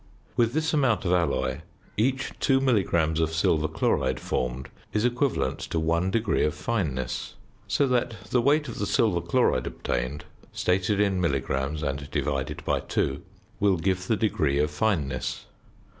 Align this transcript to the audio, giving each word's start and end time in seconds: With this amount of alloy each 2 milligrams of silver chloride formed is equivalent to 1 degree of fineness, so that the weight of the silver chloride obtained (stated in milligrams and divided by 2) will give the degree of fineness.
With 0.35 0.53
this 0.53 0.73
amount 0.73 1.05
of 1.05 1.11
alloy 1.13 1.59
each 1.95 2.31
2 2.39 2.59
milligrams 2.59 3.19
of 3.19 3.31
silver 3.31 3.67
chloride 3.67 4.19
formed 4.19 4.69
is 4.93 5.05
equivalent 5.05 5.59
to 5.59 5.79
1 5.79 6.09
degree 6.09 6.43
of 6.43 6.55
fineness, 6.55 7.35
so 7.67 7.85
that 7.85 8.15
the 8.31 8.41
weight 8.41 8.67
of 8.67 8.79
the 8.79 8.87
silver 8.87 9.21
chloride 9.21 9.67
obtained 9.67 10.25
(stated 10.51 10.99
in 10.99 11.21
milligrams 11.21 11.83
and 11.83 12.09
divided 12.09 12.65
by 12.65 12.79
2) 12.79 13.21
will 13.59 13.77
give 13.77 14.07
the 14.07 14.17
degree 14.17 14.57
of 14.57 14.71
fineness. 14.71 15.45